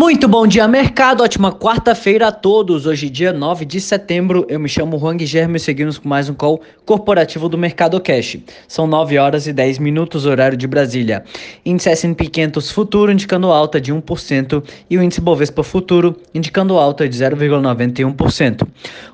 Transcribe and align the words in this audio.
Muito 0.00 0.28
bom 0.28 0.46
dia, 0.46 0.68
mercado. 0.68 1.24
Ótima 1.24 1.50
quarta-feira 1.50 2.28
a 2.28 2.32
todos. 2.32 2.86
Hoje, 2.86 3.10
dia 3.10 3.32
9 3.32 3.64
de 3.64 3.80
setembro, 3.80 4.46
eu 4.48 4.60
me 4.60 4.68
chamo 4.68 4.96
Juan 4.96 5.16
Guilherme 5.16 5.56
e 5.56 5.60
seguimos 5.60 5.98
com 5.98 6.08
mais 6.08 6.28
um 6.28 6.34
call 6.34 6.60
corporativo 6.86 7.48
do 7.48 7.58
Mercado 7.58 8.00
Cash. 8.00 8.38
São 8.68 8.86
9 8.86 9.18
horas 9.18 9.48
e 9.48 9.52
10 9.52 9.80
minutos, 9.80 10.24
horário 10.24 10.56
de 10.56 10.68
Brasília. 10.68 11.24
Índice 11.66 11.88
S&P 11.88 12.28
500 12.28 12.70
futuro 12.70 13.10
indicando 13.10 13.48
alta 13.48 13.80
de 13.80 13.92
1% 13.92 14.62
e 14.88 14.96
o 14.96 15.02
índice 15.02 15.20
Bovespa 15.20 15.64
futuro 15.64 16.16
indicando 16.32 16.78
alta 16.78 17.08
de 17.08 17.18
0,91%. 17.18 18.68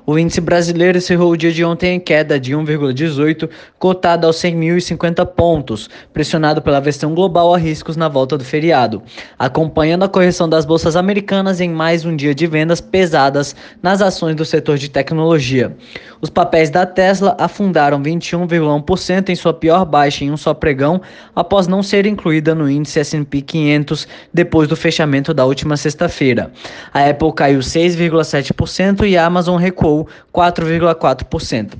O 0.05 0.19
índice 0.19 0.39
brasileiro 0.39 0.99
encerrou 0.99 1.31
o 1.31 1.37
dia 1.37 1.51
de 1.51 1.65
ontem 1.65 1.95
em 1.95 1.99
queda 1.99 2.39
de 2.39 2.53
1,18, 2.53 3.49
cotado 3.79 4.27
aos 4.27 4.35
100.050 4.35 5.25
pontos, 5.25 5.89
pressionado 6.13 6.61
pela 6.61 6.79
versão 6.79 7.15
global 7.15 7.55
a 7.55 7.57
riscos 7.57 7.97
na 7.97 8.07
volta 8.07 8.37
do 8.37 8.45
feriado. 8.45 9.01
Acompanhando 9.39 10.03
a 10.03 10.07
correção 10.07 10.47
das 10.47 10.63
bolsas 10.63 10.74
americanas 10.95 11.61
em 11.61 11.69
mais 11.69 12.03
um 12.03 12.15
dia 12.15 12.33
de 12.35 12.47
vendas 12.47 12.81
pesadas 12.81 13.55
nas 13.81 14.01
ações 14.01 14.35
do 14.35 14.43
setor 14.43 14.77
de 14.77 14.89
tecnologia. 14.89 15.75
Os 16.21 16.29
papéis 16.29 16.69
da 16.69 16.85
Tesla 16.85 17.35
afundaram 17.39 18.01
21,1% 18.01 19.29
em 19.29 19.35
sua 19.35 19.53
pior 19.53 19.85
baixa 19.85 20.23
em 20.23 20.31
um 20.31 20.37
só 20.37 20.53
pregão, 20.53 21.01
após 21.35 21.67
não 21.67 21.83
ser 21.83 22.05
incluída 22.05 22.55
no 22.55 22.69
índice 22.69 22.99
S&P 22.99 23.41
500 23.41 24.07
depois 24.33 24.67
do 24.67 24.75
fechamento 24.75 25.33
da 25.33 25.45
última 25.45 25.75
sexta-feira. 25.75 26.51
A 26.93 27.09
Apple 27.09 27.33
caiu 27.33 27.59
6,7% 27.59 29.07
e 29.07 29.17
a 29.17 29.25
Amazon 29.25 29.57
recuou 29.57 30.07
4,4%. 30.33 31.73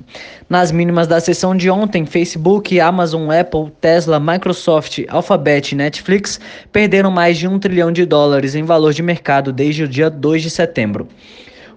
Nas 0.48 0.70
mínimas 0.70 1.08
da 1.08 1.18
sessão 1.18 1.56
de 1.56 1.68
ontem, 1.70 2.06
Facebook, 2.06 2.78
Amazon, 2.78 3.30
Apple, 3.30 3.72
Tesla, 3.80 4.20
Microsoft, 4.20 5.00
Alphabet 5.08 5.72
e 5.72 5.76
Netflix 5.76 6.38
perderam 6.70 7.10
mais 7.10 7.36
de 7.36 7.48
um 7.48 7.58
trilhão 7.58 7.90
de 7.90 8.04
dólares 8.04 8.54
em 8.54 8.62
valor 8.62 8.92
de 8.92 9.02
mercado 9.02 9.52
desde 9.52 9.84
o 9.84 9.88
dia 9.88 10.08
2 10.08 10.42
de 10.42 10.50
setembro. 10.50 11.08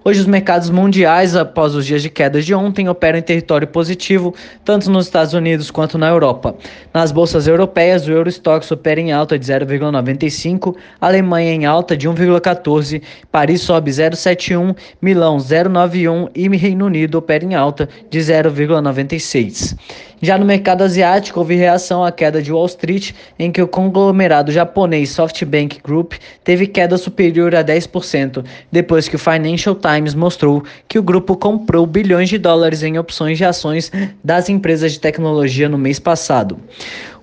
Hoje, 0.02 0.22
os 0.22 0.26
mercados 0.26 0.70
mundiais, 0.70 1.36
após 1.36 1.76
os 1.76 1.86
dias 1.86 2.02
de 2.02 2.10
queda 2.10 2.42
de 2.42 2.56
ontem, 2.56 2.88
operam 2.88 3.20
em 3.20 3.22
território 3.22 3.68
positivo, 3.68 4.34
tanto 4.64 4.90
nos 4.90 5.08
Estados 5.08 5.34
Unidos 5.34 5.70
quanto 5.70 5.98
na 5.98 6.08
Europa. 6.08 6.56
Nas 6.94 7.12
bolsas 7.12 7.48
europeias, 7.48 8.08
o 8.08 8.12
Eurostox 8.12 8.72
opera 8.72 9.02
em 9.02 9.12
alta 9.12 9.38
de 9.38 9.46
0,95, 9.46 10.74
Alemanha 11.02 11.52
em 11.52 11.66
alta 11.66 11.98
de 11.98 12.08
1,14, 12.08 13.02
Paris 13.30 13.60
sobe 13.60 13.92
0,71, 13.92 14.74
Milão 15.02 15.36
0,91 15.36 16.30
e 16.34 16.48
Reino 16.48 16.86
Unido 16.86 17.18
opera 17.18 17.44
em 17.44 17.54
alta 17.54 17.90
de 18.10 18.20
0,96. 18.20 19.76
Já 20.22 20.38
no 20.38 20.46
mercado 20.46 20.84
asiático, 20.84 21.40
houve 21.40 21.56
reação 21.56 22.04
à 22.04 22.12
queda 22.12 22.42
de 22.42 22.52
Wall 22.52 22.66
Street, 22.66 23.12
em 23.38 23.52
que 23.52 23.62
o 23.62 23.68
conglomerado 23.68 24.52
japonês 24.52 25.12
SoftBank 25.12 25.80
Group 25.82 26.14
teve 26.44 26.68
queda 26.68 26.98
superior 26.98 27.56
a 27.56 27.64
10%, 27.64 28.44
depois 28.70 29.08
que 29.08 29.16
o 29.16 29.20
Financial 29.20 29.74
Times 29.74 29.89
mostrou 30.16 30.64
que 30.88 31.00
o 31.00 31.04
grupo 31.04 31.36
comprou 31.36 31.86
bilhões 31.86 32.30
de 32.30 32.38
dólares 32.38 32.84
em 32.84 32.98
opções 32.98 33.38
de 33.38 33.46
ações 33.46 33.92
das 34.24 34.50
empresas 34.50 34.94
de 34.94 35.00
tecnologia 35.00 35.68
no 35.70 35.78
mês 35.78 36.00
passado. 36.00 36.60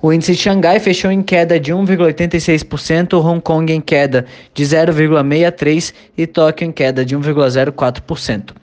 O 0.00 0.12
índice 0.12 0.32
de 0.32 0.38
Xangai 0.38 0.78
fechou 0.78 1.10
em 1.10 1.22
queda 1.22 1.58
de 1.58 1.72
1,86%, 1.72 3.14
Hong 3.14 3.40
Kong 3.40 3.72
em 3.72 3.80
queda 3.80 4.26
de 4.54 4.64
0,63% 4.64 5.94
e 6.16 6.26
Tóquio 6.26 6.66
em 6.66 6.72
queda 6.72 7.04
de 7.04 7.16
1,04%. 7.16 8.54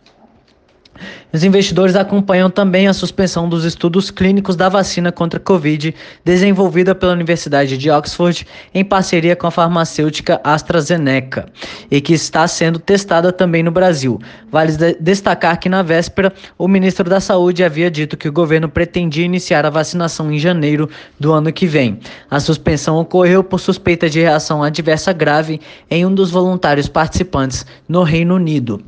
Os 1.34 1.44
investidores 1.44 1.96
acompanham 1.96 2.48
também 2.48 2.88
a 2.88 2.94
suspensão 2.94 3.50
dos 3.50 3.66
estudos 3.66 4.12
clínicos 4.12 4.56
da 4.56 4.70
vacina 4.70 5.12
contra 5.12 5.40
a 5.40 5.44
Covid, 5.44 5.96
desenvolvida 6.24 6.94
pela 6.94 7.14
Universidade 7.14 7.76
de 7.76 7.90
Oxford 7.90 8.46
em 8.72 8.86
parceria 8.86 9.36
com 9.36 9.48
a 9.48 9.52
farmacêutica 9.52 10.40
AstraZeneca, 10.44 11.48
e 11.90 12.00
que 12.00 12.14
está 12.14 12.48
sendo 12.48 12.78
testada 12.78 13.32
também 13.32 13.64
no 13.64 13.72
Brasil. 13.72 14.22
Vale 14.52 14.74
destacar 15.00 15.60
que 15.60 15.68
na 15.68 15.82
véspera, 15.82 16.32
o 16.56 16.68
ministro 16.68 17.10
da 17.10 17.20
Saúde 17.20 17.64
havia 17.64 17.90
dito 17.90 18.16
que 18.16 18.30
o 18.30 18.32
governo 18.32 18.70
pretendia 18.70 19.26
iniciar 19.26 19.66
a 19.66 19.72
vacinação 19.72 20.32
em 20.32 20.38
janeiro 20.38 20.88
do 21.20 21.34
ano 21.34 21.52
que 21.52 21.66
vem. 21.66 22.00
A 22.30 22.40
suspensão 22.40 22.98
ocorreu 22.98 23.44
por 23.44 23.60
suspeita 23.60 24.08
de 24.08 24.20
reação 24.20 24.62
adversa 24.62 25.12
grave 25.12 25.60
em 25.90 26.06
um 26.06 26.14
dos 26.14 26.30
voluntários 26.30 26.88
participantes 26.88 27.66
no 27.90 28.04
Reino 28.04 28.36
Unido. 28.36 28.80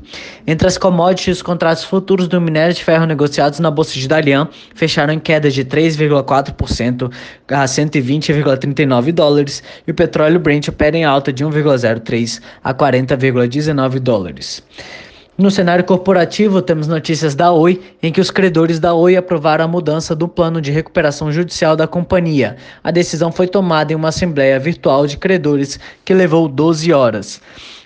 Entre 0.45 0.67
as 0.67 0.77
commodities, 0.77 1.37
os 1.37 1.41
contratos 1.41 1.83
futuros 1.83 2.27
do 2.27 2.34
minério 2.41 2.73
de 2.73 2.83
ferro 2.83 3.05
negociados 3.05 3.59
na 3.59 3.69
Bolsa 3.71 3.93
de 3.93 4.07
Dalian 4.07 4.47
fecharam 4.73 5.13
em 5.13 5.19
queda 5.19 5.49
de 5.49 5.63
3,4% 5.63 7.11
a 7.49 7.65
120,39 7.65 9.11
dólares 9.11 9.63
e 9.87 9.91
o 9.91 9.93
petróleo 9.93 10.39
Brent 10.39 10.67
opera 10.67 10.97
em 10.97 11.03
alta 11.03 11.31
de 11.33 11.45
1,03 11.45 12.41
a 12.63 12.73
40,19 12.73 13.99
dólares. 13.99 14.63
No 15.37 15.51
cenário 15.51 15.83
corporativo, 15.83 16.61
temos 16.61 16.87
notícias 16.87 17.35
da 17.35 17.51
Oi, 17.51 17.81
em 18.01 18.09
que 18.09 18.21
os 18.21 18.31
credores 18.31 18.79
da 18.79 18.93
Oi 18.93 19.17
aprovaram 19.17 19.65
a 19.65 19.67
mudança 19.67 20.15
do 20.15 20.29
plano 20.29 20.61
de 20.61 20.71
recuperação 20.71 21.29
judicial 21.29 21.75
da 21.75 21.85
companhia. 21.85 22.55
A 22.81 22.89
decisão 22.89 23.33
foi 23.33 23.45
tomada 23.45 23.91
em 23.91 23.97
uma 23.97 24.07
assembleia 24.07 24.57
virtual 24.57 25.05
de 25.05 25.17
credores 25.17 25.77
que 26.05 26.13
levou 26.13 26.47
12 26.47 26.93
horas. 26.93 27.41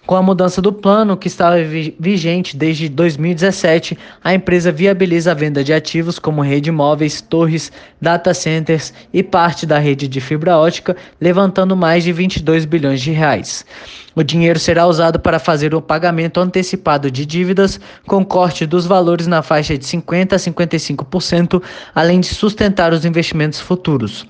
Com 0.09 0.15
a 0.15 0.23
mudança 0.23 0.59
do 0.59 0.73
plano, 0.73 1.15
que 1.15 1.27
estava 1.27 1.57
vigente 1.99 2.57
desde 2.57 2.89
2017, 2.89 3.95
a 4.23 4.33
empresa 4.33 4.71
viabiliza 4.71 5.29
a 5.29 5.35
venda 5.35 5.63
de 5.63 5.71
ativos 5.71 6.17
como 6.17 6.41
rede 6.41 6.71
móveis, 6.71 7.21
torres, 7.21 7.71
data 8.01 8.33
centers 8.33 8.91
e 9.13 9.21
parte 9.21 9.67
da 9.67 9.77
rede 9.77 10.07
de 10.07 10.19
fibra 10.19 10.57
ótica, 10.57 10.97
levantando 11.21 11.77
mais 11.77 12.03
de 12.03 12.11
22 12.11 12.65
bilhões 12.65 13.01
de 13.01 13.11
reais. 13.11 13.63
O 14.15 14.23
dinheiro 14.23 14.57
será 14.57 14.87
usado 14.87 15.19
para 15.19 15.37
fazer 15.37 15.75
o 15.75 15.81
pagamento 15.81 16.39
antecipado 16.39 17.11
de 17.11 17.25
dívidas, 17.25 17.79
com 18.07 18.25
corte 18.25 18.65
dos 18.65 18.87
valores 18.87 19.27
na 19.27 19.43
faixa 19.43 19.77
de 19.77 19.85
50% 19.85 20.33
a 20.33 20.37
55%, 20.37 21.61
além 21.93 22.19
de 22.19 22.27
sustentar 22.27 22.91
os 22.91 23.05
investimentos 23.05 23.59
futuros. 23.59 24.25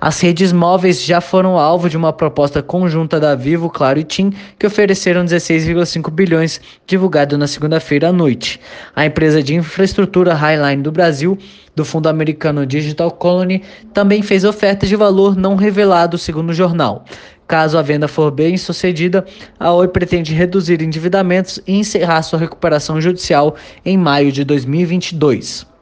As 0.00 0.20
redes 0.20 0.52
móveis 0.52 1.02
já 1.02 1.20
foram 1.20 1.58
alvo 1.58 1.90
de 1.90 1.96
uma 1.96 2.12
proposta 2.12 2.62
conjunta 2.62 3.18
da 3.18 3.34
Vivo, 3.34 3.68
Claro 3.68 3.98
e 3.98 4.04
TIM, 4.04 4.32
que 4.58 4.66
ofereceram 4.66 5.23
16,5 5.24 6.10
bilhões, 6.10 6.60
divulgado 6.86 7.36
na 7.36 7.46
segunda-feira 7.46 8.08
à 8.08 8.12
noite. 8.12 8.60
A 8.94 9.06
empresa 9.06 9.42
de 9.42 9.54
infraestrutura 9.54 10.34
Highline 10.34 10.82
do 10.82 10.92
Brasil 10.92 11.38
do 11.74 11.84
fundo 11.84 12.08
americano 12.08 12.66
Digital 12.66 13.10
Colony 13.10 13.62
também 13.92 14.22
fez 14.22 14.44
oferta 14.44 14.86
de 14.86 14.96
valor 14.96 15.36
não 15.36 15.56
revelado, 15.56 16.16
segundo 16.16 16.50
o 16.50 16.54
jornal. 16.54 17.04
Caso 17.46 17.76
a 17.76 17.82
venda 17.82 18.08
for 18.08 18.30
bem 18.30 18.56
sucedida, 18.56 19.24
a 19.58 19.72
Oi 19.72 19.88
pretende 19.88 20.32
reduzir 20.32 20.80
endividamentos 20.80 21.60
e 21.66 21.74
encerrar 21.74 22.22
sua 22.22 22.38
recuperação 22.38 23.00
judicial 23.00 23.56
em 23.84 23.98
maio 23.98 24.32
de 24.32 24.44
2022. 24.44 25.73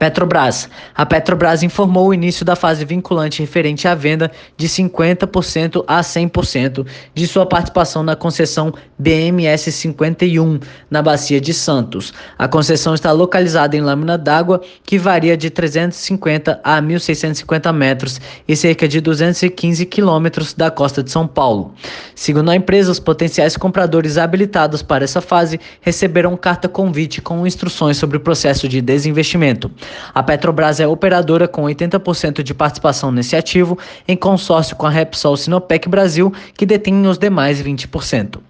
Petrobras. 0.00 0.66
A 0.94 1.04
Petrobras 1.04 1.62
informou 1.62 2.08
o 2.08 2.14
início 2.14 2.42
da 2.42 2.56
fase 2.56 2.86
vinculante 2.86 3.42
referente 3.42 3.86
à 3.86 3.94
venda 3.94 4.32
de 4.56 4.66
50% 4.66 5.84
a 5.86 6.00
100% 6.00 6.86
de 7.14 7.26
sua 7.26 7.44
participação 7.44 8.02
na 8.02 8.16
concessão 8.16 8.72
BMS 8.98 9.70
51, 9.70 10.58
na 10.90 11.02
Bacia 11.02 11.38
de 11.38 11.52
Santos. 11.52 12.14
A 12.38 12.48
concessão 12.48 12.94
está 12.94 13.12
localizada 13.12 13.76
em 13.76 13.82
lâmina 13.82 14.16
d'água 14.16 14.62
que 14.86 14.96
varia 14.96 15.36
de 15.36 15.50
350 15.50 16.58
a 16.64 16.80
1.650 16.80 17.70
metros 17.70 18.18
e 18.48 18.56
cerca 18.56 18.88
de 18.88 19.02
215 19.02 19.84
quilômetros 19.84 20.54
da 20.54 20.70
costa 20.70 21.02
de 21.02 21.10
São 21.10 21.26
Paulo. 21.26 21.74
Segundo 22.14 22.50
a 22.50 22.56
empresa, 22.56 22.90
os 22.90 22.98
potenciais 22.98 23.54
compradores 23.54 24.16
habilitados 24.16 24.80
para 24.80 25.04
essa 25.04 25.20
fase 25.20 25.60
receberão 25.82 26.38
carta 26.38 26.70
convite 26.70 27.20
com 27.20 27.46
instruções 27.46 27.98
sobre 27.98 28.16
o 28.16 28.20
processo 28.20 28.66
de 28.66 28.80
desinvestimento. 28.80 29.70
A 30.14 30.22
Petrobras 30.22 30.80
é 30.80 30.86
operadora 30.86 31.48
com 31.48 31.62
80% 31.62 32.42
de 32.42 32.54
participação 32.54 33.10
nesse 33.12 33.36
ativo, 33.36 33.78
em 34.06 34.16
consórcio 34.16 34.76
com 34.76 34.86
a 34.86 34.90
Repsol 34.90 35.36
Sinopec 35.36 35.88
Brasil, 35.88 36.32
que 36.54 36.66
detém 36.66 37.06
os 37.06 37.18
demais 37.18 37.62
20%. 37.62 38.40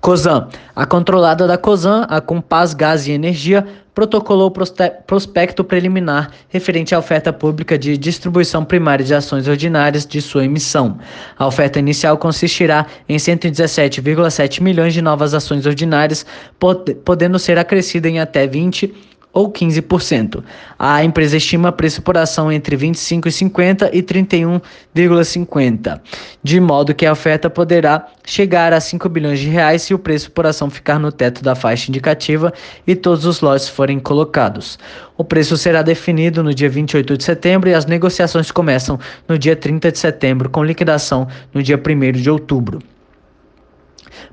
COSAN. 0.00 0.48
A 0.74 0.86
controlada 0.86 1.46
da 1.46 1.58
COSAN, 1.58 2.06
a 2.08 2.20
Compaz 2.20 2.74
Gás 2.74 3.08
e 3.08 3.12
Energia, 3.12 3.66
protocolou 3.96 4.52
prospecto 5.06 5.64
preliminar 5.64 6.30
referente 6.50 6.94
à 6.94 6.98
oferta 6.98 7.32
pública 7.32 7.78
de 7.78 7.96
distribuição 7.96 8.62
primária 8.62 9.02
de 9.02 9.14
ações 9.14 9.48
ordinárias 9.48 10.04
de 10.06 10.20
sua 10.20 10.44
emissão. 10.44 10.98
A 11.38 11.46
oferta 11.46 11.78
inicial 11.78 12.18
consistirá 12.18 12.86
em 13.08 13.16
117,7 13.16 14.60
milhões 14.60 14.92
de 14.92 15.00
novas 15.00 15.32
ações 15.32 15.64
ordinárias, 15.64 16.26
podendo 17.04 17.38
ser 17.38 17.58
acrescida 17.58 18.06
em 18.06 18.20
até 18.20 18.46
20 18.46 19.15
ou 19.36 19.52
15%. 19.52 20.42
A 20.78 21.04
empresa 21.04 21.36
estima 21.36 21.70
preço 21.70 22.00
por 22.00 22.16
ação 22.16 22.50
entre 22.50 22.74
25,50 22.74 23.90
e 23.92 24.02
31,50, 24.02 26.00
de 26.42 26.58
modo 26.58 26.94
que 26.94 27.04
a 27.04 27.12
oferta 27.12 27.50
poderá 27.50 28.06
chegar 28.24 28.72
a 28.72 28.80
5 28.80 29.06
bilhões 29.10 29.38
de 29.38 29.50
reais 29.50 29.82
se 29.82 29.92
o 29.92 29.98
preço 29.98 30.30
por 30.30 30.46
ação 30.46 30.70
ficar 30.70 30.98
no 30.98 31.12
teto 31.12 31.44
da 31.44 31.54
faixa 31.54 31.90
indicativa 31.90 32.50
e 32.86 32.96
todos 32.96 33.26
os 33.26 33.42
lotes 33.42 33.68
forem 33.68 33.98
colocados. 33.98 34.78
O 35.18 35.22
preço 35.22 35.58
será 35.58 35.82
definido 35.82 36.42
no 36.42 36.54
dia 36.54 36.70
28 36.70 37.18
de 37.18 37.22
setembro 37.22 37.68
e 37.68 37.74
as 37.74 37.84
negociações 37.84 38.50
começam 38.50 38.98
no 39.28 39.38
dia 39.38 39.54
30 39.54 39.92
de 39.92 39.98
setembro, 39.98 40.48
com 40.48 40.64
liquidação 40.64 41.28
no 41.52 41.62
dia 41.62 41.76
1 41.78 42.12
de 42.12 42.30
outubro. 42.30 42.78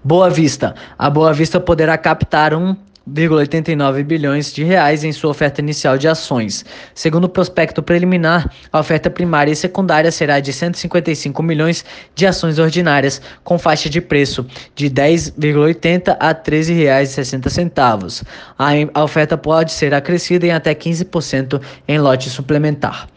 Boa 0.01 0.29
Vista. 0.29 0.75
A 0.97 1.09
Boa 1.09 1.33
Vista 1.33 1.59
poderá 1.59 1.97
captar 1.97 2.53
um 2.53 2.73
1,89 3.09 4.03
bilhões 4.03 4.53
de 4.53 4.63
reais 4.63 5.03
em 5.03 5.11
sua 5.11 5.31
oferta 5.31 5.59
inicial 5.59 5.97
de 5.97 6.07
ações. 6.07 6.63
Segundo 6.95 7.25
o 7.25 7.29
prospecto 7.29 7.83
preliminar, 7.83 8.49
a 8.71 8.79
oferta 8.79 9.09
primária 9.09 9.51
e 9.51 9.55
secundária 9.55 10.11
será 10.11 10.39
de 10.39 10.53
155 10.53 11.43
milhões 11.43 11.83
de 12.15 12.25
ações 12.25 12.59
ordinárias, 12.59 13.21
com 13.43 13.59
faixa 13.59 13.89
de 13.89 13.99
preço 13.99 14.45
de 14.73 14.89
10,80 14.89 16.15
a 16.19 16.27
R$ 16.29 16.35
13,60. 16.35 18.23
A 18.93 19.03
oferta 19.03 19.37
pode 19.37 19.73
ser 19.73 19.93
acrescida 19.93 20.47
em 20.47 20.51
até 20.51 20.73
15% 20.73 21.61
em 21.87 21.99
lote 21.99 22.29
suplementar. 22.29 23.09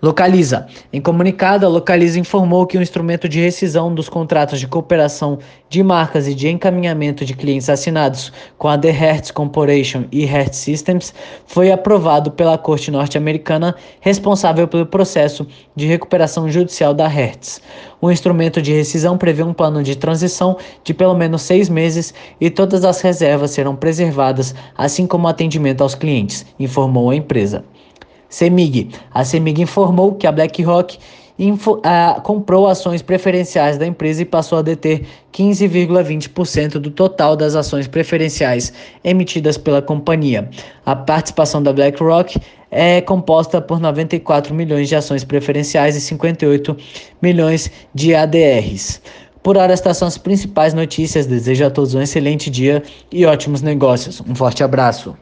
Localiza. 0.00 0.68
Em 0.92 1.00
comunicado, 1.00 1.66
a 1.66 1.68
Localiza 1.68 2.20
informou 2.20 2.68
que 2.68 2.78
o 2.78 2.82
instrumento 2.82 3.28
de 3.28 3.40
rescisão 3.40 3.92
dos 3.92 4.08
contratos 4.08 4.60
de 4.60 4.68
cooperação 4.68 5.40
de 5.68 5.82
marcas 5.82 6.28
e 6.28 6.36
de 6.36 6.48
encaminhamento 6.48 7.24
de 7.24 7.34
clientes 7.34 7.68
assinados 7.68 8.32
com 8.56 8.68
a 8.68 8.78
The 8.78 8.92
Hertz 8.92 9.32
Corporation 9.32 10.04
e 10.12 10.24
Hertz 10.24 10.58
Systems 10.58 11.12
foi 11.48 11.72
aprovado 11.72 12.30
pela 12.30 12.56
Corte 12.56 12.92
norte-americana 12.92 13.74
responsável 14.00 14.68
pelo 14.68 14.86
processo 14.86 15.44
de 15.74 15.86
recuperação 15.86 16.48
judicial 16.48 16.94
da 16.94 17.08
Hertz. 17.08 17.60
O 18.00 18.08
instrumento 18.08 18.62
de 18.62 18.72
rescisão 18.72 19.18
prevê 19.18 19.42
um 19.42 19.52
plano 19.52 19.82
de 19.82 19.96
transição 19.96 20.56
de 20.84 20.94
pelo 20.94 21.14
menos 21.14 21.42
seis 21.42 21.68
meses 21.68 22.14
e 22.40 22.48
todas 22.48 22.84
as 22.84 23.00
reservas 23.00 23.50
serão 23.50 23.74
preservadas, 23.74 24.54
assim 24.76 25.08
como 25.08 25.26
o 25.26 25.30
atendimento 25.30 25.82
aos 25.82 25.96
clientes, 25.96 26.46
informou 26.56 27.10
a 27.10 27.16
empresa. 27.16 27.64
CEMIG. 28.28 28.90
A 29.12 29.24
CEMIG 29.24 29.62
informou 29.62 30.14
que 30.14 30.26
a 30.26 30.32
BlackRock 30.32 30.98
info, 31.38 31.80
comprou 32.24 32.66
ações 32.66 33.00
preferenciais 33.00 33.78
da 33.78 33.86
empresa 33.86 34.22
e 34.22 34.24
passou 34.24 34.58
a 34.58 34.62
deter 34.62 35.06
15,20% 35.32 36.72
do 36.78 36.90
total 36.90 37.36
das 37.36 37.54
ações 37.54 37.86
preferenciais 37.86 38.72
emitidas 39.04 39.56
pela 39.56 39.80
companhia. 39.80 40.50
A 40.84 40.96
participação 40.96 41.62
da 41.62 41.72
BlackRock 41.72 42.40
é 42.70 43.00
composta 43.00 43.60
por 43.60 43.78
94 43.78 44.54
milhões 44.54 44.88
de 44.88 44.96
ações 44.96 45.24
preferenciais 45.24 45.96
e 45.96 46.00
58 46.00 46.76
milhões 47.22 47.70
de 47.94 48.14
ADRs. 48.14 49.00
Por 49.42 49.56
hora, 49.56 49.72
estas 49.72 49.96
são 49.96 50.08
as 50.08 50.18
principais 50.18 50.74
notícias. 50.74 51.24
Desejo 51.24 51.64
a 51.64 51.70
todos 51.70 51.94
um 51.94 52.02
excelente 52.02 52.50
dia 52.50 52.82
e 53.10 53.24
ótimos 53.24 53.62
negócios. 53.62 54.20
Um 54.20 54.34
forte 54.34 54.62
abraço. 54.62 55.16